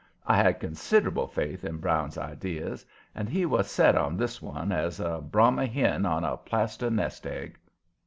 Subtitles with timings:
[0.25, 4.71] I had considerable faith in Brown's ideas, and he was as set on this one
[4.71, 7.55] as a Brahma hen on a plaster nest egg.